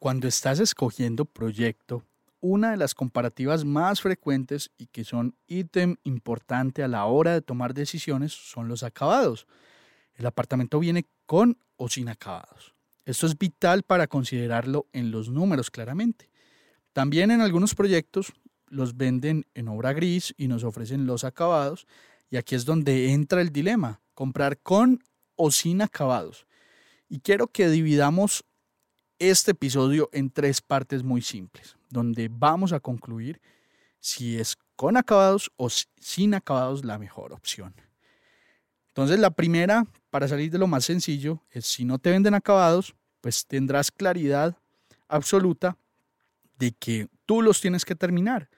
Cuando 0.00 0.28
estás 0.28 0.60
escogiendo 0.60 1.26
proyecto, 1.26 2.06
una 2.40 2.70
de 2.70 2.78
las 2.78 2.94
comparativas 2.94 3.66
más 3.66 4.00
frecuentes 4.00 4.70
y 4.78 4.86
que 4.86 5.04
son 5.04 5.36
ítem 5.46 5.96
importante 6.04 6.82
a 6.82 6.88
la 6.88 7.04
hora 7.04 7.34
de 7.34 7.42
tomar 7.42 7.74
decisiones 7.74 8.32
son 8.32 8.66
los 8.66 8.82
acabados. 8.82 9.46
El 10.14 10.24
apartamento 10.24 10.78
viene 10.78 11.04
con 11.26 11.58
o 11.76 11.90
sin 11.90 12.08
acabados. 12.08 12.74
Esto 13.04 13.26
es 13.26 13.36
vital 13.36 13.82
para 13.82 14.06
considerarlo 14.06 14.86
en 14.94 15.10
los 15.10 15.28
números 15.28 15.70
claramente. 15.70 16.30
También 16.94 17.30
en 17.30 17.42
algunos 17.42 17.74
proyectos 17.74 18.32
los 18.68 18.96
venden 18.96 19.44
en 19.52 19.68
obra 19.68 19.92
gris 19.92 20.32
y 20.38 20.48
nos 20.48 20.64
ofrecen 20.64 21.04
los 21.04 21.24
acabados. 21.24 21.86
Y 22.30 22.38
aquí 22.38 22.54
es 22.54 22.64
donde 22.64 23.12
entra 23.12 23.42
el 23.42 23.52
dilema, 23.52 24.00
comprar 24.14 24.56
con 24.56 25.04
o 25.36 25.50
sin 25.50 25.82
acabados. 25.82 26.46
Y 27.06 27.20
quiero 27.20 27.48
que 27.48 27.68
dividamos 27.68 28.46
este 29.20 29.52
episodio 29.52 30.08
en 30.12 30.30
tres 30.30 30.60
partes 30.60 31.04
muy 31.04 31.22
simples, 31.22 31.76
donde 31.90 32.28
vamos 32.32 32.72
a 32.72 32.80
concluir 32.80 33.40
si 34.00 34.38
es 34.38 34.56
con 34.76 34.96
acabados 34.96 35.52
o 35.56 35.68
sin 35.68 36.34
acabados 36.34 36.84
la 36.84 36.98
mejor 36.98 37.32
opción. 37.34 37.74
Entonces 38.88 39.20
la 39.20 39.30
primera, 39.30 39.86
para 40.08 40.26
salir 40.26 40.50
de 40.50 40.58
lo 40.58 40.66
más 40.66 40.86
sencillo, 40.86 41.42
es 41.50 41.66
si 41.66 41.84
no 41.84 41.98
te 41.98 42.10
venden 42.10 42.34
acabados, 42.34 42.96
pues 43.20 43.46
tendrás 43.46 43.90
claridad 43.90 44.56
absoluta 45.06 45.76
de 46.58 46.72
que 46.72 47.08
tú 47.26 47.42
los 47.42 47.60
tienes 47.60 47.84
que 47.84 47.94
terminar 47.94 48.48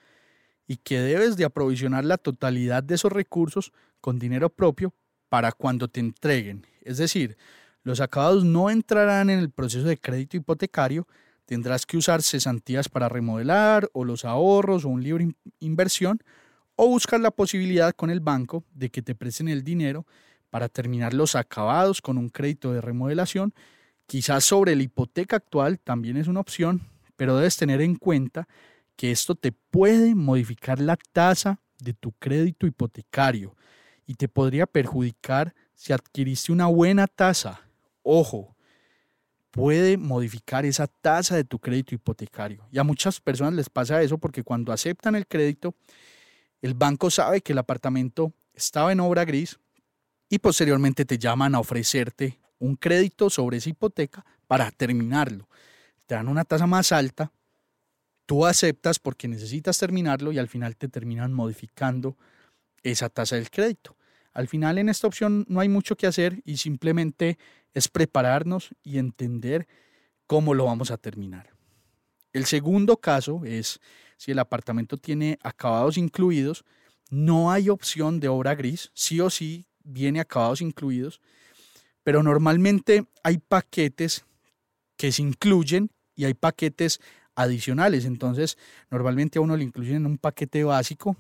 y 0.69 0.77
que 0.77 1.01
debes 1.01 1.37
de 1.37 1.45
aprovisionar 1.45 2.05
la 2.05 2.19
totalidad 2.19 2.85
de 2.85 2.95
esos 2.95 3.13
recursos 3.13 3.73
con 4.01 4.21
dinero 4.21 4.49
propio 4.49 4.95
para 5.29 5.51
cuando 5.51 5.89
te 5.89 5.99
entreguen. 5.99 6.67
Es 6.83 6.99
decir, 6.99 7.37
los 7.85 8.01
acabados 8.01 8.45
no 8.45 8.71
entrarán 8.71 9.31
en 9.31 9.39
el 9.39 9.51
proceso 9.51 9.87
de 9.87 9.99
crédito 9.99 10.37
hipotecario, 10.37 11.07
tendrás 11.45 11.85
que 11.85 11.97
usar 11.97 12.23
cesantías 12.23 12.89
para 12.89 13.09
remodelar 13.09 13.89
o 13.93 14.05
los 14.05 14.25
ahorros 14.25 14.85
o 14.85 14.89
un 14.89 15.03
libre 15.03 15.35
inversión 15.59 16.23
o 16.77 16.87
buscar 16.87 17.21
la 17.21 17.31
posibilidad 17.31 17.93
con 17.93 18.11
el 18.11 18.21
banco 18.21 18.65
de 18.73 18.91
que 18.91 19.03
te 19.03 19.15
presten 19.15 19.49
el 19.49 19.65
dinero 19.65 20.07
para 20.51 20.69
terminar 20.69 21.13
los 21.13 21.35
acabados 21.35 22.01
con 22.01 22.19
un 22.19 22.29
crédito 22.29 22.73
de 22.73 22.81
remodelación. 22.81 23.53
Quizás 24.07 24.45
sobre 24.45 24.77
la 24.77 24.83
hipoteca 24.83 25.37
actual 25.37 25.79
también 25.79 26.17
es 26.17 26.29
una 26.29 26.41
opción, 26.41 26.83
pero 27.17 27.37
debes 27.37 27.57
tener 27.57 27.81
en 27.81 27.97
cuenta 27.97 28.49
que 28.97 29.11
esto 29.11 29.35
te 29.35 29.53
puede 29.53 30.15
modificar 30.15 30.81
la 30.81 30.97
tasa 31.13 31.61
de 31.81 31.95
tu 31.95 32.13
crédito 32.13 32.67
hipotecario 32.67 33.57
y 34.07 34.15
te 34.15 34.29
podría 34.29 34.67
perjudicar 34.67 35.55
si 35.75 35.93
adquiriste 35.93 36.53
una 36.53 36.67
buena 36.67 37.07
tasa 37.07 37.63
ojo, 38.03 38.57
puede 39.51 39.99
modificar 39.99 40.65
esa 40.65 40.87
tasa 40.87 41.37
de 41.37 41.45
tu 41.45 41.59
crédito 41.59 41.95
hipotecario. 41.95 42.67
Y 42.73 42.79
a 42.79 42.85
muchas 42.85 43.21
personas 43.21 43.55
les 43.55 43.69
pasa 43.69 44.03
eso 44.03 44.19
porque 44.19 44.43
cuando 44.43 44.73
aceptan 44.73 45.15
el 45.15 45.27
crédito, 45.27 45.75
el 46.63 46.75
banco 46.75 47.11
sabe 47.11 47.43
que 47.43 47.53
el 47.53 47.59
apartamento 47.59 48.33
estaba 48.55 48.93
en 48.93 49.01
obra 49.01 49.25
gris 49.25 49.59
y 50.29 50.39
posteriormente 50.39 51.05
te 51.05 51.19
llaman 51.19 51.55
a 51.55 51.61
ofrecerte 51.61 52.39
un 52.59 52.77
crédito 52.77 53.29
sobre 53.29 53.59
esa 53.59 53.69
hipoteca 53.69 54.25
para 54.47 54.71
terminarlo. 54.71 55.49
Te 56.07 56.15
dan 56.15 56.29
una 56.29 56.45
tasa 56.45 56.67
más 56.67 56.93
alta, 56.93 57.33
tú 58.25 58.47
aceptas 58.47 58.99
porque 58.99 59.29
necesitas 59.29 59.79
terminarlo 59.79 60.33
y 60.33 60.39
al 60.39 60.49
final 60.49 60.77
te 60.77 60.89
terminan 60.89 61.33
modificando 61.33 62.17
esa 62.83 63.09
tasa 63.09 63.37
del 63.37 63.51
crédito. 63.51 63.97
Al 64.33 64.49
final 64.49 64.79
en 64.79 64.89
esta 64.89 65.07
opción 65.07 65.45
no 65.49 65.61
hay 65.61 65.69
mucho 65.69 65.97
que 65.97 66.07
hacer 66.07 66.41
y 66.45 66.57
simplemente 66.57 67.39
es 67.75 67.89
prepararnos 67.89 68.71
y 68.83 68.99
entender 68.99 69.67
cómo 70.27 70.55
lo 70.55 70.65
vamos 70.65 70.91
a 70.91 70.99
terminar. 70.99 71.51
El 72.33 72.47
segundo 72.47 72.97
caso 72.97 73.43
es 73.45 73.81
si 74.17 74.31
el 74.31 74.39
apartamento 74.39 74.97
tiene 74.97 75.39
acabados 75.43 75.99
incluidos, 75.99 76.65
no 77.11 77.51
hay 77.51 77.69
opción 77.69 78.21
de 78.21 78.29
obra 78.29 78.55
gris, 78.55 78.91
sí 78.95 79.21
o 79.21 79.29
sí 79.29 79.67
viene 79.85 80.21
acabados 80.21 80.63
incluidos, 80.63 81.21
pero 82.03 82.23
normalmente 82.23 83.05
hay 83.23 83.39
paquetes 83.39 84.25
que 84.97 85.13
se 85.13 85.23
incluyen 85.23 85.91
y 86.15 86.25
hay 86.25 86.35
paquetes 86.35 87.01
adicionales. 87.35 88.05
Entonces, 88.05 88.57
normalmente 88.91 89.39
a 89.39 89.43
uno 89.43 89.57
le 89.57 89.65
incluyen 89.65 89.97
en 89.97 90.07
un 90.07 90.19
paquete 90.19 90.65
básico 90.65 91.17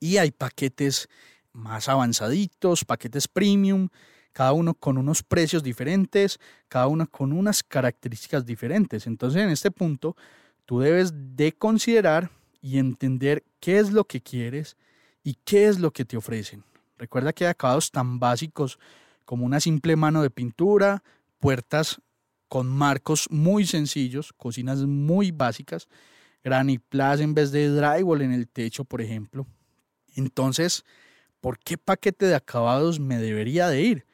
y 0.00 0.16
hay 0.16 0.30
paquetes 0.30 1.08
más 1.52 1.88
avanzaditos, 1.88 2.84
paquetes 2.84 3.28
premium, 3.28 3.88
cada 4.34 4.52
uno 4.52 4.74
con 4.74 4.98
unos 4.98 5.22
precios 5.22 5.62
diferentes, 5.62 6.38
cada 6.68 6.88
uno 6.88 7.06
con 7.06 7.32
unas 7.32 7.62
características 7.62 8.44
diferentes. 8.44 9.06
Entonces, 9.06 9.40
en 9.40 9.48
este 9.48 9.70
punto, 9.70 10.16
tú 10.66 10.80
debes 10.80 11.12
de 11.14 11.52
considerar 11.52 12.30
y 12.60 12.78
entender 12.78 13.44
qué 13.60 13.78
es 13.78 13.92
lo 13.92 14.04
que 14.04 14.20
quieres 14.20 14.76
y 15.22 15.38
qué 15.44 15.68
es 15.68 15.78
lo 15.78 15.92
que 15.92 16.04
te 16.04 16.16
ofrecen. 16.16 16.64
Recuerda 16.98 17.32
que 17.32 17.44
hay 17.44 17.50
acabados 17.50 17.90
tan 17.90 18.18
básicos 18.18 18.78
como 19.24 19.46
una 19.46 19.60
simple 19.60 19.94
mano 19.94 20.20
de 20.20 20.30
pintura, 20.30 21.02
puertas 21.38 22.00
con 22.48 22.66
marcos 22.66 23.28
muy 23.30 23.66
sencillos, 23.66 24.32
cocinas 24.32 24.80
muy 24.80 25.30
básicas, 25.30 25.88
granny 26.42 26.80
en 26.92 27.34
vez 27.34 27.52
de 27.52 27.68
drywall 27.68 28.22
en 28.22 28.32
el 28.32 28.48
techo, 28.48 28.84
por 28.84 29.00
ejemplo. 29.00 29.46
Entonces, 30.16 30.84
¿por 31.40 31.58
qué 31.60 31.78
paquete 31.78 32.26
de 32.26 32.34
acabados 32.34 32.98
me 32.98 33.18
debería 33.18 33.68
de 33.68 33.80
ir? 33.80 34.06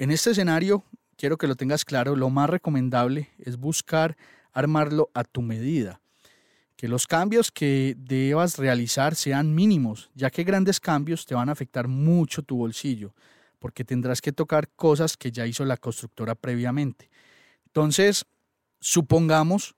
En 0.00 0.12
este 0.12 0.30
escenario, 0.30 0.84
quiero 1.16 1.38
que 1.38 1.48
lo 1.48 1.56
tengas 1.56 1.84
claro, 1.84 2.14
lo 2.14 2.30
más 2.30 2.48
recomendable 2.48 3.30
es 3.36 3.56
buscar 3.56 4.16
armarlo 4.52 5.10
a 5.12 5.24
tu 5.24 5.42
medida. 5.42 6.00
Que 6.76 6.86
los 6.86 7.08
cambios 7.08 7.50
que 7.50 7.96
debas 7.98 8.58
realizar 8.58 9.16
sean 9.16 9.56
mínimos, 9.56 10.08
ya 10.14 10.30
que 10.30 10.44
grandes 10.44 10.78
cambios 10.78 11.26
te 11.26 11.34
van 11.34 11.48
a 11.48 11.52
afectar 11.52 11.88
mucho 11.88 12.44
tu 12.44 12.58
bolsillo, 12.58 13.12
porque 13.58 13.84
tendrás 13.84 14.20
que 14.20 14.30
tocar 14.30 14.68
cosas 14.68 15.16
que 15.16 15.32
ya 15.32 15.48
hizo 15.48 15.64
la 15.64 15.76
constructora 15.76 16.36
previamente. 16.36 17.10
Entonces, 17.66 18.24
supongamos 18.78 19.74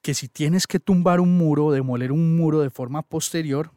que 0.00 0.14
si 0.14 0.28
tienes 0.28 0.66
que 0.66 0.80
tumbar 0.80 1.20
un 1.20 1.36
muro, 1.36 1.70
demoler 1.70 2.12
un 2.12 2.34
muro 2.34 2.62
de 2.62 2.70
forma 2.70 3.02
posterior, 3.02 3.72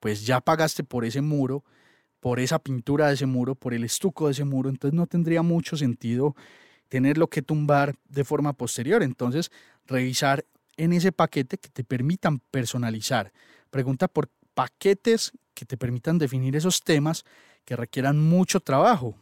pues 0.00 0.26
ya 0.26 0.40
pagaste 0.40 0.82
por 0.82 1.04
ese 1.04 1.20
muro 1.20 1.62
por 2.22 2.38
esa 2.38 2.60
pintura 2.60 3.08
de 3.08 3.14
ese 3.14 3.26
muro, 3.26 3.56
por 3.56 3.74
el 3.74 3.82
estuco 3.82 4.26
de 4.26 4.32
ese 4.32 4.44
muro, 4.44 4.70
entonces 4.70 4.94
no 4.94 5.08
tendría 5.08 5.42
mucho 5.42 5.76
sentido 5.76 6.36
tenerlo 6.88 7.26
que 7.26 7.42
tumbar 7.42 7.96
de 8.08 8.22
forma 8.22 8.52
posterior. 8.52 9.02
Entonces, 9.02 9.50
revisar 9.88 10.44
en 10.76 10.92
ese 10.92 11.10
paquete 11.10 11.58
que 11.58 11.68
te 11.68 11.82
permitan 11.82 12.38
personalizar. 12.38 13.32
Pregunta 13.70 14.06
por 14.06 14.28
paquetes 14.54 15.32
que 15.52 15.64
te 15.64 15.76
permitan 15.76 16.16
definir 16.16 16.54
esos 16.54 16.84
temas 16.84 17.24
que 17.64 17.74
requieran 17.74 18.20
mucho 18.20 18.60
trabajo. 18.60 19.16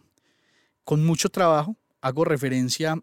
Con 0.85 1.03
mucho 1.07 1.31
trabajo 1.31 1.77
hago 2.03 2.27
referencia 2.27 3.03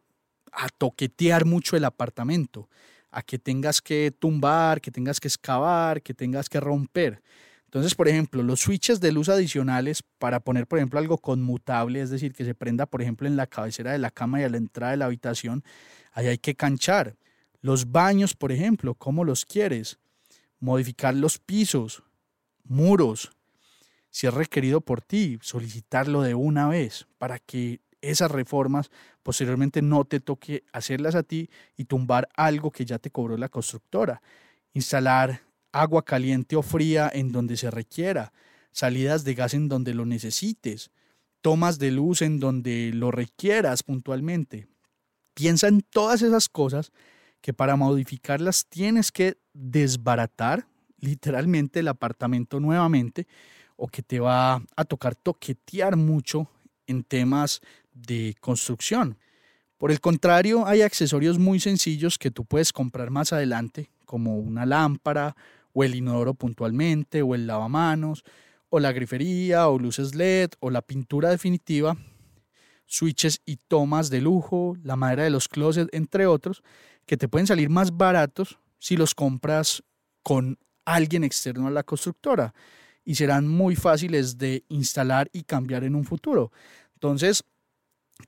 a 0.51 0.69
toquetear 0.77 1.45
mucho 1.45 1.75
el 1.75 1.85
apartamento, 1.85 2.69
a 3.09 3.23
que 3.23 3.39
tengas 3.39 3.81
que 3.81 4.11
tumbar, 4.11 4.79
que 4.79 4.91
tengas 4.91 5.19
que 5.19 5.27
excavar, 5.27 6.03
que 6.03 6.13
tengas 6.13 6.49
que 6.49 6.59
romper. 6.59 7.23
Entonces, 7.68 7.96
por 7.96 8.08
ejemplo, 8.08 8.44
los 8.44 8.62
switches 8.62 9.02
de 9.02 9.12
luz 9.12 9.28
adicionales 9.28 10.02
para 10.19 10.40
poner, 10.40 10.68
por 10.68 10.80
ejemplo, 10.80 11.00
algo 11.00 11.18
conmutable, 11.18 12.02
es 12.02 12.10
decir, 12.10 12.34
que 12.34 12.46
se 12.46 12.56
prenda, 12.56 12.86
por 12.86 13.02
ejemplo, 13.02 13.28
en 13.28 13.36
la 13.36 13.46
cabecera 13.46 13.92
de 13.92 13.98
la 13.98 14.10
cama 14.10 14.40
y 14.40 14.44
a 14.46 14.50
la 14.50 14.56
entrada 14.56 14.92
de 14.92 14.98
la 14.98 15.06
habitación, 15.06 15.66
ahí 16.14 16.28
hay 16.28 16.38
que 16.38 16.56
canchar. 16.56 17.18
Los 17.60 17.92
baños, 17.92 18.36
por 18.36 18.54
ejemplo, 18.54 18.96
¿cómo 18.96 19.25
los 19.25 19.46
quieres? 19.46 20.00
Modificar 20.62 21.14
los 21.14 21.40
pisos, 21.40 22.04
muros, 22.64 23.31
si 24.10 24.28
es 24.28 24.34
requerido 24.34 24.80
por 24.80 25.02
ti, 25.02 25.38
solicitarlo 25.42 26.22
de 26.22 26.36
una 26.36 26.69
vez 26.69 27.06
para 27.18 27.38
que 27.38 27.81
esas 28.02 28.31
reformas 28.31 28.90
posteriormente 29.24 29.81
no 29.81 30.06
te 30.06 30.22
toque 30.22 30.64
hacerlas 30.72 31.16
a 31.16 31.24
ti 31.24 31.50
y 31.75 31.84
tumbar 31.84 32.30
algo 32.36 32.72
que 32.72 32.86
ya 32.86 32.98
te 32.98 33.12
cobró 33.12 33.36
la 33.36 33.50
constructora. 33.50 34.22
Instalar 34.74 35.42
agua 35.72 36.04
caliente 36.04 36.56
o 36.56 36.62
fría 36.62 37.10
en 37.14 37.31
donde 37.31 37.58
se 37.58 37.72
requiera, 37.72 38.34
salidas 38.72 39.24
de 39.24 39.34
gas 39.34 39.54
en 39.54 39.69
donde 39.69 39.94
lo 39.94 40.06
necesites, 40.06 40.92
tomas 41.42 41.80
de 41.80 41.92
luz 41.92 42.22
en 42.22 42.40
donde 42.40 42.92
lo 42.94 43.12
requieras 43.12 43.84
puntualmente. 43.84 44.68
Piensa 45.34 45.68
en 45.68 45.81
todas 45.81 46.22
esas 46.22 46.50
cosas 46.50 46.92
que 47.42 47.54
para 47.54 47.75
modificarlas 47.75 48.66
tienes 48.68 49.12
que 49.12 49.38
desbaratar 49.54 50.68
literalmente 51.00 51.80
el 51.80 51.88
apartamento 51.88 52.60
nuevamente 52.60 53.28
o 53.75 53.88
que 53.88 54.02
te 54.02 54.19
va 54.19 54.64
a 54.75 54.86
tocar 54.86 55.16
toquetear 55.16 55.96
mucho 55.96 56.50
en 56.88 57.04
temas 57.04 57.62
de 57.94 58.36
construcción. 58.40 59.18
Por 59.78 59.92
el 59.92 60.02
contrario, 60.02 60.66
hay 60.66 60.81
accesorios 60.81 61.38
muy 61.38 61.60
sencillos 61.60 62.18
que 62.18 62.31
tú 62.31 62.46
puedes 62.46 62.74
comprar 62.74 63.12
más 63.12 63.31
adelante, 63.31 63.92
como 64.06 64.40
una 64.40 64.66
lámpara 64.66 65.36
o 65.77 65.83
el 65.83 65.94
inodoro 65.94 66.33
puntualmente, 66.33 67.21
o 67.21 67.35
el 67.35 67.45
lavamanos, 67.45 68.24
o 68.69 68.79
la 68.79 68.91
grifería, 68.94 69.68
o 69.68 69.77
luces 69.77 70.15
LED, 70.15 70.50
o 70.59 70.71
la 70.71 70.81
pintura 70.81 71.29
definitiva, 71.29 71.95
switches 72.88 73.41
y 73.45 73.57
tomas 73.57 74.09
de 74.09 74.19
lujo, 74.19 74.75
la 74.81 74.95
madera 74.95 75.25
de 75.25 75.29
los 75.29 75.47
closets, 75.47 75.94
entre 75.94 76.25
otros, 76.25 76.63
que 77.06 77.15
te 77.15 77.27
pueden 77.27 77.45
salir 77.45 77.69
más 77.69 77.95
baratos 77.95 78.57
si 78.79 78.97
los 78.97 79.13
compras 79.13 79.83
con 80.24 80.57
alguien 80.83 81.24
externo 81.24 81.68
a 81.68 81.71
la 81.71 81.83
constructora 81.83 82.56
y 83.06 83.13
serán 83.13 83.47
muy 83.47 83.75
fáciles 83.75 84.39
de 84.39 84.63
instalar 84.69 85.30
y 85.31 85.44
cambiar 85.44 85.83
en 85.83 85.94
un 85.94 86.06
futuro. 86.06 86.51
Entonces, 86.95 87.44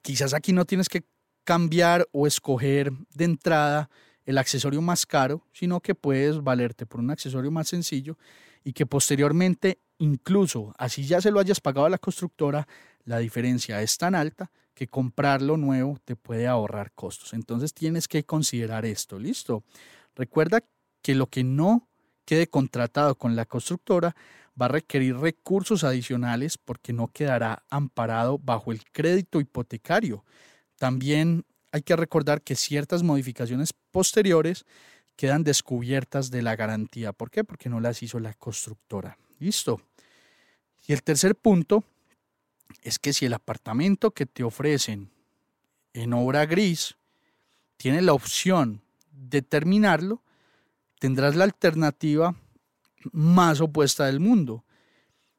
quizás 0.04 0.36
aquí 0.36 0.54
no 0.54 0.66
tienes 0.66 0.88
que 0.88 1.04
cambiar 1.46 2.08
o 2.12 2.28
escoger 2.28 2.92
de 3.16 3.26
entrada 3.26 3.90
el 4.30 4.38
accesorio 4.38 4.80
más 4.80 5.08
caro, 5.08 5.44
sino 5.54 5.80
que 5.80 5.96
puedes 5.96 6.44
valerte 6.44 6.86
por 6.86 7.00
un 7.00 7.10
accesorio 7.10 7.50
más 7.50 7.68
sencillo 7.68 8.16
y 8.64 8.74
que 8.74 8.86
posteriormente, 8.86 9.80
incluso 9.98 10.72
así 10.78 11.04
ya 11.08 11.20
se 11.20 11.32
lo 11.32 11.40
hayas 11.40 11.60
pagado 11.60 11.88
a 11.88 11.90
la 11.90 11.98
constructora, 11.98 12.68
la 13.06 13.18
diferencia 13.18 13.82
es 13.82 13.98
tan 13.98 14.14
alta 14.14 14.52
que 14.76 14.88
comprarlo 14.88 15.58
nuevo 15.58 15.98
te 16.06 16.16
puede 16.16 16.46
ahorrar 16.46 16.92
costos. 16.92 17.34
Entonces 17.34 17.74
tienes 17.74 18.08
que 18.08 18.24
considerar 18.24 18.86
esto, 18.86 19.18
¿listo? 19.18 19.64
Recuerda 20.16 20.64
que 21.02 21.16
lo 21.16 21.26
que 21.26 21.44
no 21.44 21.88
quede 22.24 22.46
contratado 22.46 23.16
con 23.16 23.36
la 23.36 23.46
constructora 23.46 24.16
va 24.62 24.68
a 24.68 24.70
requerir 24.70 25.18
recursos 25.18 25.84
adicionales 25.84 26.60
porque 26.60 26.94
no 26.94 27.08
quedará 27.08 27.64
amparado 27.72 28.38
bajo 28.38 28.72
el 28.72 28.84
crédito 28.92 29.40
hipotecario. 29.40 30.24
También 30.78 31.46
hay 31.72 31.82
que 31.82 31.96
recordar 31.96 32.42
que 32.42 32.56
ciertas 32.56 33.04
modificaciones 33.04 33.74
posteriores 33.92 34.66
quedan 35.16 35.44
descubiertas 35.44 36.32
de 36.32 36.42
la 36.42 36.56
garantía. 36.56 37.14
¿Por 37.14 37.30
qué? 37.30 37.44
Porque 37.44 37.70
no 37.70 37.80
las 37.80 38.02
hizo 38.02 38.20
la 38.20 38.34
constructora. 38.34 39.18
Listo. 39.40 39.82
Y 40.88 40.94
el 40.94 41.04
tercer 41.04 41.36
punto 41.36 41.84
es 42.82 43.00
que 43.00 43.14
si 43.14 43.26
el 43.26 43.34
apartamento 43.34 44.12
que 44.12 44.26
te 44.26 44.44
ofrecen 44.44 45.12
en 45.94 46.14
obra 46.14 46.46
gris 46.46 46.96
tiene 47.78 48.02
la 48.02 48.14
opción 48.14 48.82
de 49.12 49.42
terminarlo, 49.42 50.24
tendrás 51.00 51.36
la 51.36 51.44
alternativa 51.44 52.36
más 53.12 53.62
opuesta 53.62 54.06
del 54.06 54.20
mundo. 54.20 54.64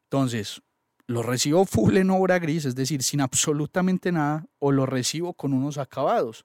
Entonces, 0.04 0.62
lo 1.10 1.24
recibo 1.24 1.64
full 1.66 1.96
en 1.96 2.08
obra 2.10 2.38
gris, 2.38 2.66
es 2.66 2.76
decir, 2.76 3.02
sin 3.02 3.20
absolutamente 3.20 4.12
nada, 4.12 4.46
o 4.60 4.70
lo 4.70 4.86
recibo 4.86 5.34
con 5.34 5.52
unos 5.52 5.76
acabados. 5.76 6.44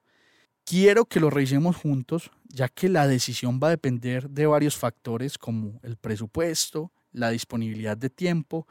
Quiero 0.64 1.06
que 1.06 1.20
lo 1.20 1.30
revisemos 1.30 1.76
juntos, 1.76 2.32
ya 2.46 2.68
que 2.68 2.90
la 2.90 3.06
decisión 3.08 3.60
va 3.62 3.68
a 3.68 3.70
depender 3.70 4.28
de 4.28 4.48
varios 4.48 4.76
factores 4.76 5.38
como 5.38 5.80
el 5.84 5.98
presupuesto, 5.98 6.92
la 7.12 7.30
disponibilidad 7.30 7.96
de 7.96 8.10
tiempo, 8.10 8.66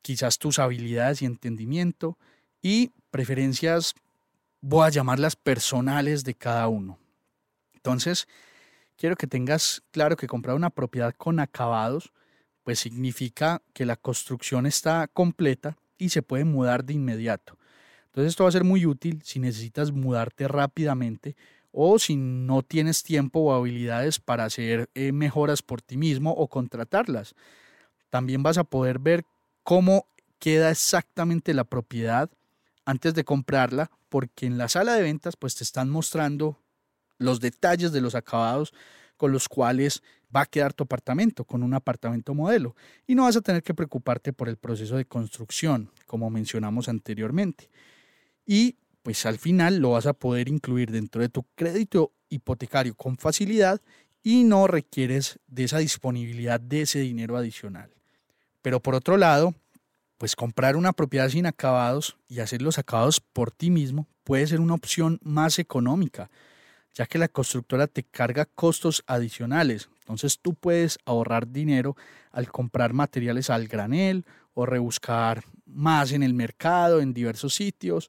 quizás 0.00 0.38
tus 0.38 0.60
habilidades 0.60 1.22
y 1.22 1.24
entendimiento 1.24 2.16
y 2.62 2.92
preferencias, 3.10 3.94
voy 4.60 4.86
a 4.86 4.90
llamarlas 4.90 5.34
personales 5.34 6.22
de 6.22 6.34
cada 6.34 6.68
uno. 6.68 7.00
Entonces, 7.74 8.28
quiero 8.96 9.16
que 9.16 9.26
tengas 9.26 9.82
claro 9.90 10.14
que 10.14 10.28
comprar 10.28 10.54
una 10.54 10.70
propiedad 10.70 11.12
con 11.16 11.40
acabados, 11.40 12.12
pues 12.66 12.80
significa 12.80 13.62
que 13.72 13.86
la 13.86 13.94
construcción 13.94 14.66
está 14.66 15.06
completa 15.06 15.76
y 15.98 16.08
se 16.08 16.22
puede 16.22 16.44
mudar 16.44 16.84
de 16.84 16.94
inmediato. 16.94 17.56
Entonces 18.06 18.30
esto 18.30 18.42
va 18.42 18.48
a 18.48 18.52
ser 18.52 18.64
muy 18.64 18.84
útil 18.86 19.22
si 19.22 19.38
necesitas 19.38 19.92
mudarte 19.92 20.48
rápidamente 20.48 21.36
o 21.70 22.00
si 22.00 22.16
no 22.16 22.62
tienes 22.62 23.04
tiempo 23.04 23.38
o 23.38 23.54
habilidades 23.54 24.18
para 24.18 24.46
hacer 24.46 24.90
eh, 24.96 25.12
mejoras 25.12 25.62
por 25.62 25.80
ti 25.80 25.96
mismo 25.96 26.32
o 26.32 26.48
contratarlas. 26.48 27.36
También 28.10 28.42
vas 28.42 28.58
a 28.58 28.64
poder 28.64 28.98
ver 28.98 29.24
cómo 29.62 30.08
queda 30.40 30.72
exactamente 30.72 31.54
la 31.54 31.62
propiedad 31.62 32.28
antes 32.84 33.14
de 33.14 33.22
comprarla, 33.22 33.92
porque 34.08 34.44
en 34.44 34.58
la 34.58 34.68
sala 34.68 34.94
de 34.94 35.02
ventas 35.02 35.36
pues 35.36 35.54
te 35.54 35.62
están 35.62 35.88
mostrando 35.88 36.58
los 37.18 37.38
detalles 37.38 37.92
de 37.92 38.00
los 38.00 38.16
acabados 38.16 38.74
con 39.16 39.30
los 39.30 39.48
cuales 39.48 40.02
va 40.34 40.42
a 40.42 40.46
quedar 40.46 40.72
tu 40.72 40.84
apartamento, 40.84 41.44
con 41.44 41.62
un 41.62 41.74
apartamento 41.74 42.34
modelo. 42.34 42.74
Y 43.06 43.14
no 43.14 43.24
vas 43.24 43.36
a 43.36 43.40
tener 43.40 43.62
que 43.62 43.74
preocuparte 43.74 44.32
por 44.32 44.48
el 44.48 44.56
proceso 44.56 44.96
de 44.96 45.04
construcción, 45.04 45.90
como 46.06 46.30
mencionamos 46.30 46.88
anteriormente. 46.88 47.70
Y 48.44 48.76
pues 49.02 49.24
al 49.26 49.38
final 49.38 49.78
lo 49.78 49.92
vas 49.92 50.06
a 50.06 50.14
poder 50.14 50.48
incluir 50.48 50.90
dentro 50.90 51.22
de 51.22 51.28
tu 51.28 51.44
crédito 51.54 52.12
hipotecario 52.28 52.94
con 52.94 53.16
facilidad 53.16 53.80
y 54.22 54.42
no 54.42 54.66
requieres 54.66 55.38
de 55.46 55.64
esa 55.64 55.78
disponibilidad 55.78 56.58
de 56.60 56.82
ese 56.82 56.98
dinero 56.98 57.36
adicional. 57.36 57.90
Pero 58.62 58.80
por 58.80 58.96
otro 58.96 59.16
lado, 59.16 59.54
pues 60.18 60.34
comprar 60.34 60.76
una 60.76 60.92
propiedad 60.92 61.28
sin 61.28 61.46
acabados 61.46 62.16
y 62.28 62.40
hacer 62.40 62.62
los 62.62 62.78
acabados 62.78 63.20
por 63.20 63.52
ti 63.52 63.70
mismo 63.70 64.08
puede 64.24 64.46
ser 64.46 64.60
una 64.60 64.74
opción 64.74 65.20
más 65.22 65.60
económica, 65.60 66.30
ya 66.94 67.06
que 67.06 67.18
la 67.18 67.28
constructora 67.28 67.86
te 67.86 68.02
carga 68.02 68.44
costos 68.46 69.04
adicionales. 69.06 69.88
Entonces 70.06 70.38
tú 70.40 70.54
puedes 70.54 70.98
ahorrar 71.04 71.48
dinero 71.48 71.96
al 72.30 72.52
comprar 72.52 72.92
materiales 72.92 73.50
al 73.50 73.66
granel 73.66 74.24
o 74.54 74.64
rebuscar 74.64 75.42
más 75.64 76.12
en 76.12 76.22
el 76.22 76.32
mercado, 76.32 77.00
en 77.00 77.12
diversos 77.12 77.54
sitios. 77.54 78.08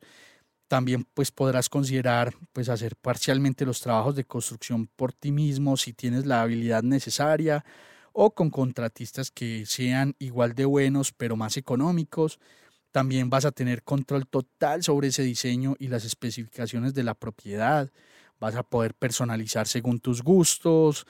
También 0.67 1.07
pues 1.15 1.31
podrás 1.31 1.69
considerar 1.69 2.35
pues 2.53 2.69
hacer 2.69 2.95
parcialmente 2.97 3.65
los 3.65 3.81
trabajos 3.81 4.15
de 4.15 4.25
construcción 4.25 4.85
por 4.95 5.11
ti 5.11 5.31
mismo 5.31 5.75
si 5.75 5.91
tienes 5.91 6.27
la 6.27 6.43
habilidad 6.43 6.83
necesaria 6.83 7.65
o 8.13 8.35
con 8.35 8.51
contratistas 8.51 9.31
que 9.31 9.65
sean 9.65 10.13
igual 10.19 10.53
de 10.53 10.65
buenos 10.65 11.13
pero 11.13 11.35
más 11.35 11.57
económicos. 11.57 12.39
También 12.91 13.31
vas 13.31 13.45
a 13.45 13.51
tener 13.51 13.81
control 13.81 14.27
total 14.27 14.83
sobre 14.83 15.07
ese 15.07 15.23
diseño 15.23 15.75
y 15.79 15.87
las 15.87 16.05
especificaciones 16.05 16.93
de 16.93 17.03
la 17.03 17.15
propiedad 17.15 17.89
vas 18.39 18.55
a 18.55 18.63
poder 18.63 18.93
personalizar 18.93 19.67
según 19.67 19.99
tus 19.99 20.21
gustos, 20.21 21.05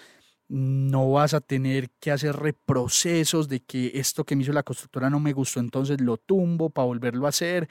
no 0.49 1.11
vas 1.11 1.33
a 1.33 1.41
tener 1.41 1.89
que 1.99 2.11
hacer 2.11 2.35
reprocesos 2.35 3.49
de 3.49 3.59
que 3.59 3.91
esto 3.95 4.23
que 4.23 4.35
me 4.35 4.43
hizo 4.43 4.53
la 4.53 4.63
constructora 4.63 5.09
no 5.09 5.19
me 5.19 5.33
gustó, 5.33 5.59
entonces 5.59 5.99
lo 6.01 6.17
tumbo 6.17 6.69
para 6.69 6.85
volverlo 6.85 7.25
a 7.25 7.29
hacer, 7.29 7.67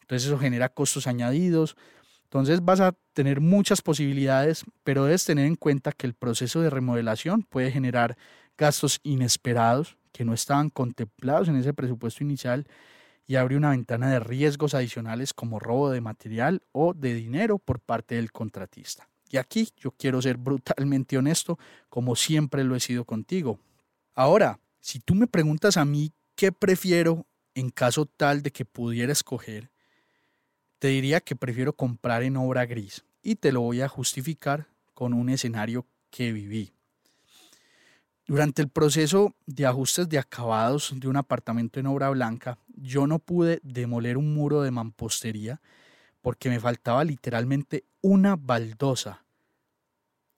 entonces 0.00 0.28
eso 0.28 0.38
genera 0.38 0.68
costos 0.68 1.06
añadidos. 1.06 1.76
Entonces 2.24 2.64
vas 2.64 2.80
a 2.80 2.94
tener 3.12 3.40
muchas 3.40 3.82
posibilidades, 3.82 4.64
pero 4.84 5.04
debes 5.04 5.24
tener 5.24 5.46
en 5.46 5.56
cuenta 5.56 5.92
que 5.92 6.06
el 6.06 6.14
proceso 6.14 6.60
de 6.60 6.70
remodelación 6.70 7.42
puede 7.42 7.72
generar 7.72 8.16
gastos 8.56 9.00
inesperados 9.02 9.96
que 10.12 10.24
no 10.24 10.32
estaban 10.32 10.70
contemplados 10.70 11.48
en 11.48 11.56
ese 11.56 11.74
presupuesto 11.74 12.22
inicial 12.22 12.66
y 13.26 13.36
abre 13.36 13.56
una 13.56 13.70
ventana 13.70 14.10
de 14.10 14.20
riesgos 14.20 14.74
adicionales 14.74 15.34
como 15.34 15.58
robo 15.58 15.90
de 15.90 16.00
material 16.00 16.62
o 16.72 16.94
de 16.94 17.14
dinero 17.14 17.58
por 17.58 17.80
parte 17.80 18.14
del 18.16 18.32
contratista. 18.32 19.09
Y 19.30 19.36
aquí 19.36 19.68
yo 19.78 19.92
quiero 19.92 20.20
ser 20.20 20.36
brutalmente 20.36 21.16
honesto, 21.16 21.58
como 21.88 22.16
siempre 22.16 22.64
lo 22.64 22.74
he 22.74 22.80
sido 22.80 23.04
contigo. 23.04 23.60
Ahora, 24.14 24.58
si 24.80 24.98
tú 24.98 25.14
me 25.14 25.28
preguntas 25.28 25.76
a 25.76 25.84
mí 25.84 26.12
qué 26.34 26.50
prefiero 26.50 27.26
en 27.54 27.70
caso 27.70 28.06
tal 28.06 28.42
de 28.42 28.50
que 28.50 28.64
pudiera 28.64 29.12
escoger, 29.12 29.70
te 30.80 30.88
diría 30.88 31.20
que 31.20 31.36
prefiero 31.36 31.74
comprar 31.74 32.22
en 32.22 32.36
obra 32.36 32.66
gris 32.66 33.04
y 33.22 33.36
te 33.36 33.52
lo 33.52 33.60
voy 33.60 33.82
a 33.82 33.88
justificar 33.88 34.66
con 34.94 35.12
un 35.14 35.28
escenario 35.28 35.86
que 36.10 36.32
viví. 36.32 36.72
Durante 38.26 38.62
el 38.62 38.68
proceso 38.68 39.34
de 39.46 39.66
ajustes 39.66 40.08
de 40.08 40.18
acabados 40.18 40.92
de 40.96 41.08
un 41.08 41.16
apartamento 41.16 41.80
en 41.80 41.86
obra 41.86 42.10
blanca, 42.10 42.58
yo 42.76 43.06
no 43.06 43.18
pude 43.18 43.60
demoler 43.62 44.16
un 44.16 44.32
muro 44.34 44.62
de 44.62 44.70
mampostería 44.70 45.60
porque 46.20 46.48
me 46.48 46.60
faltaba 46.60 47.04
literalmente 47.04 47.84
una 48.02 48.36
baldosa. 48.36 49.24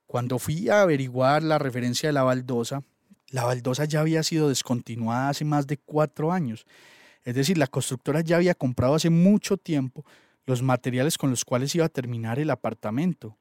Cuando 0.06 0.38
fui 0.38 0.68
a 0.68 0.82
averiguar 0.82 1.42
la 1.42 1.58
referencia 1.58 2.08
de 2.08 2.12
la 2.12 2.22
baldosa, 2.22 2.82
la 3.28 3.44
baldosa 3.44 3.86
ya 3.86 4.00
había 4.00 4.22
sido 4.22 4.48
descontinuada 4.48 5.30
hace 5.30 5.44
más 5.44 5.66
de 5.66 5.78
cuatro 5.78 6.32
años. 6.32 6.66
Es 7.24 7.34
decir, 7.34 7.56
la 7.56 7.66
constructora 7.66 8.20
ya 8.20 8.36
había 8.36 8.54
comprado 8.54 8.94
hace 8.94 9.10
mucho 9.10 9.56
tiempo 9.56 10.04
los 10.44 10.62
materiales 10.62 11.16
con 11.16 11.30
los 11.30 11.44
cuales 11.44 11.74
iba 11.74 11.86
a 11.86 11.88
terminar 11.88 12.38
el 12.38 12.50
apartamento. 12.50 13.38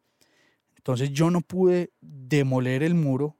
Entonces 0.77 1.11
yo 1.11 1.29
no 1.29 1.41
pude 1.41 1.91
demoler 1.99 2.83
el 2.83 2.95
muro 2.95 3.35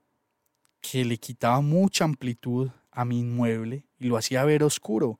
que 0.80 1.04
le 1.04 1.16
quitaba 1.16 1.60
mucha 1.60 2.04
amplitud 2.04 2.70
a 2.90 3.04
mi 3.04 3.20
inmueble 3.20 3.86
y 3.98 4.08
lo 4.08 4.16
hacía 4.16 4.44
ver 4.44 4.62
oscuro. 4.62 5.18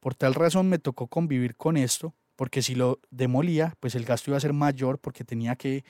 Por 0.00 0.14
tal 0.14 0.34
razón 0.34 0.68
me 0.68 0.78
tocó 0.78 1.08
convivir 1.08 1.56
con 1.56 1.76
esto, 1.76 2.14
porque 2.36 2.62
si 2.62 2.74
lo 2.74 3.00
demolía, 3.10 3.74
pues 3.80 3.94
el 3.94 4.04
gasto 4.04 4.30
iba 4.30 4.36
a 4.36 4.40
ser 4.40 4.52
mayor 4.52 4.98
porque 4.98 5.24
tenía 5.24 5.56
que 5.56 5.84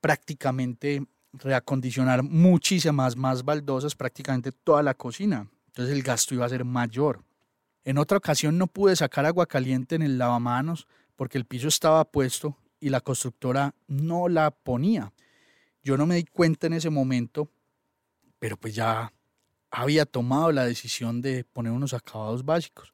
prácticamente 0.00 1.04
reacondicionar 1.32 2.22
muchísimas 2.22 3.16
más 3.16 3.44
baldosas, 3.44 3.94
prácticamente 3.94 4.52
toda 4.52 4.82
la 4.82 4.94
cocina. 4.94 5.48
Entonces 5.68 5.94
el 5.94 6.02
gasto 6.02 6.34
iba 6.34 6.46
a 6.46 6.48
ser 6.48 6.64
mayor. 6.64 7.24
En 7.84 7.98
otra 7.98 8.18
ocasión 8.18 8.58
no 8.58 8.66
pude 8.66 8.96
sacar 8.96 9.26
agua 9.26 9.46
caliente 9.46 9.94
en 9.94 10.02
el 10.02 10.18
lavamanos 10.18 10.86
porque 11.16 11.38
el 11.38 11.44
piso 11.44 11.68
estaba 11.68 12.04
puesto 12.04 12.56
y 12.80 12.90
la 12.90 13.00
constructora 13.00 13.74
no 13.86 14.28
la 14.28 14.50
ponía. 14.50 15.12
Yo 15.82 15.96
no 15.96 16.06
me 16.06 16.16
di 16.16 16.24
cuenta 16.24 16.66
en 16.66 16.74
ese 16.74 16.90
momento 16.90 17.50
pero 18.38 18.56
pues 18.56 18.74
ya 18.74 19.12
había 19.70 20.06
tomado 20.06 20.52
la 20.52 20.64
decisión 20.64 21.20
de 21.20 21.44
poner 21.44 21.72
unos 21.72 21.92
acabados 21.92 22.44
básicos. 22.44 22.92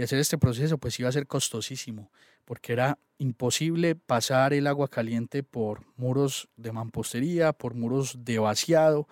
Y 0.00 0.02
hacer 0.02 0.18
este 0.18 0.38
proceso 0.38 0.78
pues 0.78 0.98
iba 0.98 1.10
a 1.10 1.12
ser 1.12 1.26
costosísimo, 1.26 2.10
porque 2.46 2.72
era 2.72 2.98
imposible 3.18 3.96
pasar 3.96 4.54
el 4.54 4.66
agua 4.66 4.88
caliente 4.88 5.42
por 5.42 5.84
muros 5.98 6.48
de 6.56 6.72
mampostería, 6.72 7.52
por 7.52 7.74
muros 7.74 8.16
de 8.24 8.38
vaciado. 8.38 9.08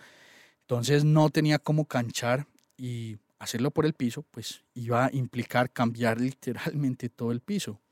Entonces 0.63 1.05
no 1.05 1.29
tenía 1.29 1.59
cómo 1.59 1.85
canchar 1.85 2.47
y 2.79 3.19
hacerlo 3.39 3.71
por 3.71 3.85
el 3.85 3.93
piso, 3.93 4.25
pues 4.31 4.65
iba 4.73 5.05
a 5.05 5.11
implicar 5.13 5.71
cambiar 5.71 6.19
literalmente 6.23 7.11
todo 7.11 7.33
el 7.33 7.43
piso. 7.43 7.83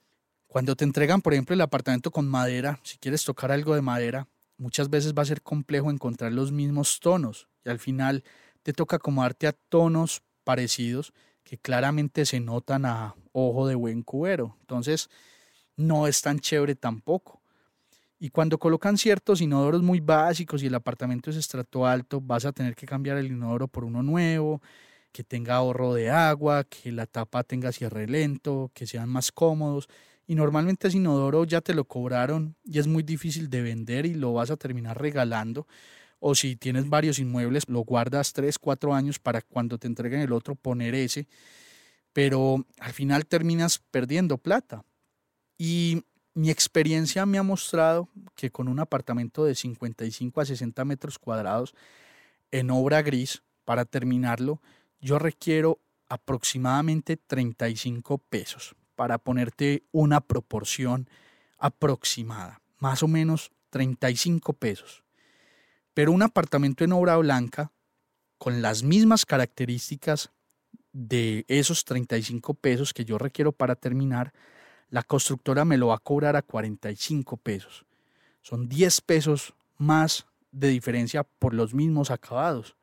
Cuando 0.46 0.74
te 0.74 0.84
entregan, 0.84 1.20
por 1.20 1.34
ejemplo, 1.34 1.52
el 1.52 1.60
apartamento 1.60 2.10
con 2.10 2.26
madera, 2.26 2.80
si 2.82 2.96
quieres 2.96 3.26
tocar 3.26 3.52
algo 3.52 3.74
de 3.74 3.82
madera, 3.82 4.26
muchas 4.56 4.88
veces 4.88 5.12
va 5.12 5.20
a 5.20 5.26
ser 5.26 5.42
complejo 5.42 5.90
encontrar 5.90 6.32
los 6.32 6.50
mismos 6.50 6.98
tonos 7.00 7.46
y 7.62 7.68
al 7.68 7.78
final 7.78 8.24
te 8.62 8.72
toca 8.72 8.96
acomodarte 8.96 9.48
a 9.48 9.52
tonos 9.52 10.22
parecidos 10.44 11.12
que 11.46 11.58
claramente 11.58 12.26
se 12.26 12.40
notan 12.40 12.84
a 12.84 13.14
ojo 13.30 13.68
de 13.68 13.76
buen 13.76 14.02
cubero. 14.02 14.56
Entonces, 14.62 15.08
no 15.76 16.08
es 16.08 16.20
tan 16.20 16.40
chévere 16.40 16.74
tampoco. 16.74 17.40
Y 18.18 18.30
cuando 18.30 18.58
colocan 18.58 18.98
ciertos 18.98 19.40
inodoros 19.40 19.80
muy 19.80 20.00
básicos 20.00 20.62
y 20.62 20.66
el 20.66 20.74
apartamento 20.74 21.30
es 21.30 21.36
estrato 21.36 21.86
alto, 21.86 22.20
vas 22.20 22.46
a 22.46 22.52
tener 22.52 22.74
que 22.74 22.84
cambiar 22.84 23.16
el 23.18 23.28
inodoro 23.28 23.68
por 23.68 23.84
uno 23.84 24.02
nuevo, 24.02 24.60
que 25.12 25.22
tenga 25.22 25.54
ahorro 25.54 25.94
de 25.94 26.10
agua, 26.10 26.64
que 26.64 26.90
la 26.90 27.06
tapa 27.06 27.44
tenga 27.44 27.70
cierre 27.70 28.08
lento, 28.08 28.72
que 28.74 28.88
sean 28.88 29.08
más 29.08 29.30
cómodos. 29.30 29.88
Y 30.26 30.34
normalmente 30.34 30.88
ese 30.88 30.96
inodoro 30.96 31.44
ya 31.44 31.60
te 31.60 31.74
lo 31.74 31.84
cobraron 31.84 32.56
y 32.64 32.80
es 32.80 32.88
muy 32.88 33.04
difícil 33.04 33.48
de 33.50 33.62
vender 33.62 34.04
y 34.04 34.14
lo 34.14 34.32
vas 34.32 34.50
a 34.50 34.56
terminar 34.56 35.00
regalando 35.00 35.68
o 36.18 36.35
si 36.35 36.56
tienes 36.56 36.88
varios 36.88 37.18
inmuebles, 37.18 37.68
lo 37.68 37.80
guardas 37.80 38.32
3, 38.32 38.58
4 38.58 38.94
años 38.94 39.18
para 39.18 39.42
cuando 39.42 39.78
te 39.78 39.87
entreguen 39.87 40.20
el 40.20 40.32
otro 40.32 40.54
poner 40.54 40.94
ese, 40.94 41.26
pero 42.12 42.64
al 42.80 42.92
final 42.92 43.26
terminas 43.26 43.78
perdiendo 43.90 44.38
plata. 44.38 44.85
Y 45.58 46.02
mi 46.35 46.50
experiencia 46.50 47.26
me 47.26 47.38
ha 47.38 47.42
mostrado 47.42 48.08
que 48.35 48.50
con 48.50 48.68
un 48.68 48.80
apartamento 48.80 49.44
de 49.44 49.54
55 49.54 50.40
a 50.40 50.44
60 50.44 50.85
metros 50.85 51.18
cuadrados 51.18 51.75
en 52.50 52.70
obra 52.70 53.02
gris, 53.02 53.42
para 53.66 53.85
terminarlo, 53.85 54.62
yo 55.00 55.18
requiero 55.18 55.80
aproximadamente 56.08 57.16
35 57.18 58.18
pesos 58.18 58.76
para 58.94 59.18
ponerte 59.18 59.82
una 59.92 60.20
proporción 60.20 61.11
aproximada, 61.58 62.62
más 62.78 63.02
o 63.02 63.08
menos 63.08 63.50
35 63.70 64.54
pesos. 64.54 65.02
Pero 65.96 66.12
un 66.12 66.20
apartamento 66.20 66.84
en 66.84 66.92
obra 66.92 67.16
blanca, 67.16 67.72
con 68.36 68.60
las 68.60 68.82
mismas 68.82 69.24
características 69.24 70.30
de 70.92 71.46
esos 71.48 71.86
35 71.86 72.52
pesos 72.52 72.92
que 72.92 73.06
yo 73.06 73.16
requiero 73.16 73.50
para 73.50 73.76
terminar, 73.76 74.34
la 74.90 75.02
constructora 75.02 75.64
me 75.64 75.78
lo 75.78 75.86
va 75.86 75.94
a 75.94 76.00
cobrar 76.00 76.36
a 76.36 76.42
45 76.42 77.38
pesos. 77.38 77.86
Son 78.42 78.68
10 78.68 79.00
pesos 79.00 79.54
más 79.78 80.26
de 80.52 80.68
diferencia 80.68 81.24
por 81.24 81.54
los 81.54 81.72
mismos 81.72 82.10
acabados. 82.10 82.76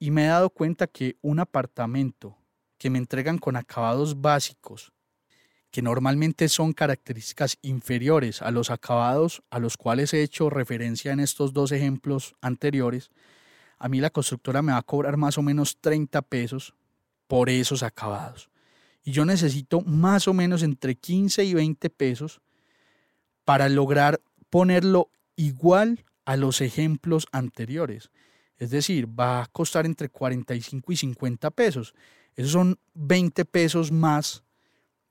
Y 0.00 0.10
me 0.10 0.24
he 0.24 0.28
dado 0.28 0.50
cuenta 0.50 0.88
que 0.88 1.18
un 1.22 1.38
apartamento 1.38 2.36
que 2.78 2.90
me 2.90 2.98
entregan 2.98 3.38
con 3.38 3.54
acabados 3.54 4.20
básicos 4.20 4.92
que 5.70 5.82
normalmente 5.82 6.48
son 6.48 6.72
características 6.72 7.58
inferiores 7.62 8.42
a 8.42 8.50
los 8.50 8.70
acabados 8.70 9.42
a 9.50 9.58
los 9.58 9.76
cuales 9.76 10.12
he 10.12 10.22
hecho 10.22 10.50
referencia 10.50 11.12
en 11.12 11.20
estos 11.20 11.52
dos 11.52 11.72
ejemplos 11.72 12.34
anteriores, 12.40 13.10
a 13.78 13.88
mí 13.88 14.00
la 14.00 14.10
constructora 14.10 14.62
me 14.62 14.72
va 14.72 14.78
a 14.78 14.82
cobrar 14.82 15.16
más 15.16 15.38
o 15.38 15.42
menos 15.42 15.78
30 15.80 16.22
pesos 16.22 16.74
por 17.26 17.48
esos 17.48 17.82
acabados. 17.82 18.50
Y 19.02 19.12
yo 19.12 19.24
necesito 19.24 19.80
más 19.80 20.28
o 20.28 20.34
menos 20.34 20.62
entre 20.62 20.96
15 20.96 21.44
y 21.44 21.54
20 21.54 21.88
pesos 21.88 22.40
para 23.44 23.68
lograr 23.68 24.20
ponerlo 24.50 25.10
igual 25.36 26.04
a 26.24 26.36
los 26.36 26.60
ejemplos 26.60 27.26
anteriores. 27.32 28.10
Es 28.58 28.70
decir, 28.70 29.08
va 29.08 29.42
a 29.42 29.46
costar 29.46 29.86
entre 29.86 30.10
45 30.10 30.92
y 30.92 30.96
50 30.96 31.50
pesos. 31.50 31.94
Esos 32.36 32.52
son 32.52 32.78
20 32.94 33.46
pesos 33.46 33.90
más 33.90 34.44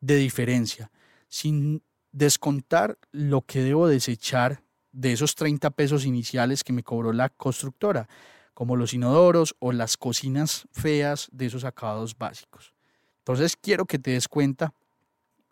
de 0.01 0.15
diferencia, 0.15 0.91
sin 1.27 1.83
descontar 2.11 2.97
lo 3.11 3.41
que 3.41 3.61
debo 3.61 3.87
desechar 3.87 4.63
de 4.91 5.13
esos 5.13 5.35
30 5.35 5.69
pesos 5.71 6.05
iniciales 6.05 6.63
que 6.63 6.73
me 6.73 6.83
cobró 6.83 7.13
la 7.13 7.29
constructora, 7.29 8.07
como 8.53 8.75
los 8.75 8.93
inodoros 8.93 9.55
o 9.59 9.71
las 9.71 9.95
cocinas 9.95 10.67
feas 10.71 11.29
de 11.31 11.45
esos 11.45 11.63
acabados 11.63 12.17
básicos. 12.17 12.73
Entonces 13.19 13.55
quiero 13.55 13.85
que 13.85 13.99
te 13.99 14.11
des 14.11 14.27
cuenta 14.27 14.73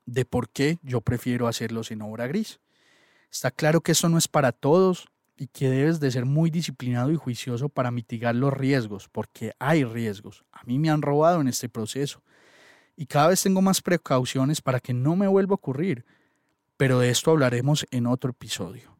de 0.06 0.26
por 0.26 0.50
qué 0.50 0.80
yo 0.82 1.02
prefiero 1.02 1.48
hacerlos 1.48 1.92
en 1.92 2.02
obra 2.02 2.28
gris. 2.28 2.60
Está 3.32 3.52
claro 3.52 3.82
que 3.82 3.92
esto 3.92 4.10
no 4.10 4.18
es 4.18 4.28
para 4.28 4.52
todos 4.52 5.08
y 5.38 5.48
que 5.48 5.70
debes 5.70 6.00
de 6.00 6.10
ser 6.10 6.26
muy 6.26 6.50
disciplinado 6.50 7.12
y 7.12 7.16
juicioso 7.16 7.70
para 7.70 7.92
mitigar 7.92 8.36
los 8.36 8.54
riesgos, 8.54 9.08
porque 9.10 9.54
hay 9.60 9.84
riesgos. 9.84 10.44
A 10.52 10.64
mí 10.64 10.80
me 10.80 10.90
han 10.90 11.02
robado 11.02 11.40
en 11.42 11.48
este 11.48 11.70
proceso 11.70 12.24
y 12.98 13.06
cada 13.06 13.28
vez 13.28 13.44
tengo 13.44 13.62
más 13.62 13.82
precauciones 13.82 14.60
para 14.60 14.80
que 14.80 14.94
no 14.94 15.16
me 15.16 15.28
vuelva 15.28 15.54
a 15.54 15.56
ocurrir, 15.56 16.04
pero 16.76 17.00
de 17.00 17.10
esto 17.10 17.32
hablaremos 17.32 17.86
en 17.92 18.08
otro 18.08 18.32
episodio. 18.32 18.98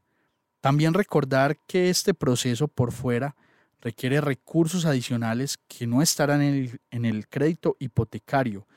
También 0.62 0.94
recordar 0.94 1.58
que 1.68 1.90
este 1.90 2.14
proceso 2.14 2.68
por 2.68 2.92
fuera 2.92 3.36
requiere 3.82 4.22
recursos 4.22 4.86
adicionales 4.86 5.58
que 5.68 5.88
no 5.88 6.02
estarán 6.02 6.42
en 6.42 6.54
el, 6.54 6.82
en 6.92 7.06
el 7.06 7.28
crédito 7.28 7.76
hipotecario, 7.80 8.68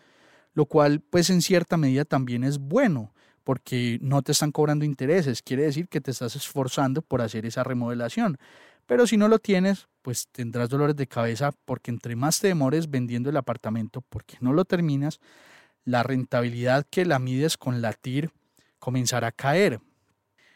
lo 0.54 0.66
cual 0.66 1.00
pues 1.00 1.30
en 1.30 1.42
cierta 1.42 1.76
medida 1.76 2.04
también 2.04 2.42
es 2.42 2.58
bueno 2.58 3.12
porque 3.44 3.98
no 4.02 4.22
te 4.22 4.32
están 4.32 4.52
cobrando 4.52 4.84
intereses, 4.84 5.42
quiere 5.42 5.64
decir 5.64 5.88
que 5.88 6.00
te 6.00 6.12
estás 6.12 6.34
esforzando 6.34 7.02
por 7.02 7.20
hacer 7.20 7.44
esa 7.44 7.62
remodelación. 7.62 8.38
Pero 8.86 9.06
si 9.06 9.16
no 9.16 9.28
lo 9.28 9.38
tienes, 9.38 9.88
pues 10.02 10.28
tendrás 10.32 10.68
dolores 10.68 10.96
de 10.96 11.06
cabeza 11.06 11.52
porque 11.64 11.90
entre 11.90 12.16
más 12.16 12.40
te 12.40 12.48
demores 12.48 12.90
vendiendo 12.90 13.30
el 13.30 13.36
apartamento 13.36 14.02
porque 14.08 14.36
no 14.40 14.52
lo 14.52 14.64
terminas, 14.64 15.20
la 15.84 16.02
rentabilidad 16.02 16.86
que 16.88 17.04
la 17.04 17.18
mides 17.18 17.56
con 17.56 17.82
la 17.82 17.92
TIR 17.92 18.30
comenzará 18.78 19.28
a 19.28 19.32
caer. 19.32 19.80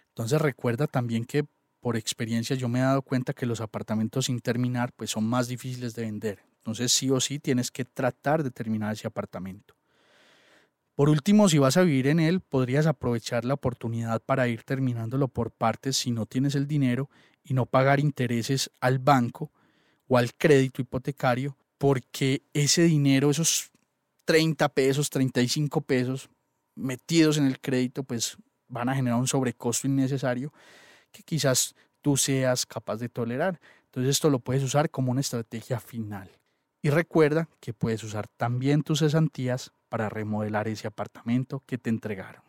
Entonces 0.09 0.41
recuerda 0.41 0.87
también 0.87 1.25
que 1.25 1.45
por 1.81 1.97
experiencia 1.97 2.57
yo 2.57 2.69
me 2.69 2.79
he 2.79 2.83
dado 2.83 3.03
cuenta 3.03 3.35
que 3.35 3.47
los 3.47 3.61
apartamentos 3.61 4.27
sin 4.27 4.41
terminar 4.41 4.93
pues 4.93 5.11
son 5.11 5.25
más 5.25 5.49
difíciles 5.49 5.95
de 5.95 6.03
vender. 6.03 6.39
Entonces 6.59 6.93
sí 6.93 7.11
o 7.11 7.21
sí 7.21 7.39
tienes 7.39 7.71
que 7.71 7.85
tratar 7.85 8.43
de 8.43 8.51
terminar 8.51 8.95
ese 8.95 9.07
apartamento. 9.07 9.75
Por 10.95 11.09
último, 11.09 11.49
si 11.49 11.59
vas 11.59 11.77
a 11.77 11.83
vivir 11.83 12.07
en 12.07 12.21
él, 12.21 12.41
podrías 12.41 12.87
aprovechar 12.87 13.45
la 13.45 13.55
oportunidad 13.55 14.23
para 14.23 14.47
ir 14.47 14.63
terminándolo 14.63 15.27
por 15.27 15.51
partes 15.51 15.97
si 15.97 16.13
no 16.13 16.25
tienes 16.25 16.55
el 16.55 16.69
dinero 16.69 17.11
y 17.43 17.55
no 17.55 17.67
pagar 17.67 17.99
intereses 17.99 18.71
al 18.81 19.01
banco 19.01 19.51
o 20.07 20.19
al 20.19 20.35
crédito 20.35 20.83
hipotecario, 20.83 21.57
porque 21.79 22.43
ese 22.53 22.85
dinero, 22.85 23.31
esos 23.31 23.73
30 24.25 24.69
pesos, 24.69 25.11
35 25.11 25.81
pesos 25.81 26.31
metidos 26.77 27.39
en 27.39 27.47
el 27.47 27.61
crédito, 27.61 28.05
pues 28.05 28.37
van 28.69 28.89
a 28.89 28.95
generar 28.95 29.19
un 29.19 29.27
sobrecosto 29.27 29.89
innecesario 29.89 30.53
que 31.11 31.25
quizás 31.25 31.75
tú 32.03 32.17
seas 32.17 32.67
capaz 32.67 32.99
de 32.99 33.09
tolerar. 33.09 33.61
Entonces 33.87 34.11
esto 34.11 34.31
lo 34.31 34.39
puedes 34.39 34.63
usar 34.63 34.91
como 34.91 35.11
una 35.11 35.21
estrategia 35.23 35.81
final. 35.81 36.31
Y 36.85 36.91
recuerda 36.91 37.49
que 37.61 37.73
puedes 37.73 38.05
usar 38.05 38.29
también 38.37 38.83
tus 38.83 38.99
cesantías 38.99 39.73
para 39.89 40.11
remodelar 40.11 40.69
ese 40.69 40.87
apartamento 40.87 41.63
que 41.65 41.79
te 41.79 41.89
entregaron. 41.89 42.43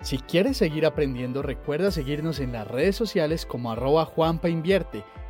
Si 0.00 0.18
quieres 0.18 0.56
seguir 0.56 0.86
aprendiendo, 0.86 1.40
recuerda 1.40 1.92
seguirnos 1.92 2.40
en 2.40 2.50
las 2.50 2.66
redes 2.66 2.96
sociales 2.96 3.46
como 3.46 3.70
arroba. 3.70 4.12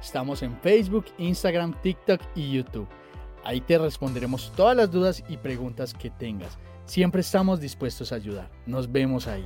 Estamos 0.01 0.43
en 0.43 0.59
Facebook, 0.63 1.05
Instagram, 1.19 1.79
TikTok 1.83 2.23
y 2.35 2.53
YouTube. 2.53 2.89
Ahí 3.45 3.61
te 3.61 3.77
responderemos 3.77 4.55
todas 4.57 4.75
las 4.75 4.91
dudas 4.91 5.23
y 5.29 5.37
preguntas 5.37 5.93
que 5.93 6.09
tengas. 6.09 6.57
Siempre 6.87 7.21
estamos 7.21 7.61
dispuestos 7.61 8.11
a 8.11 8.15
ayudar. 8.15 8.51
Nos 8.65 8.91
vemos 8.91 9.27
ahí. 9.27 9.45